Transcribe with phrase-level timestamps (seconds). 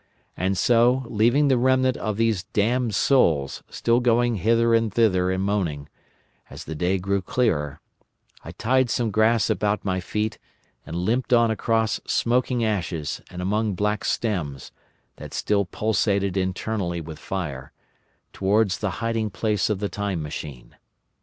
[0.35, 5.43] And so, leaving the remnant of these damned souls still going hither and thither and
[5.43, 5.89] moaning,
[6.49, 7.79] as the day grew clearer,
[8.43, 10.39] I tied some grass about my feet
[10.87, 14.71] and limped on across smoking ashes and among black stems
[15.17, 17.71] that still pulsated internally with fire,
[18.33, 20.77] towards the hiding place of the Time Machine.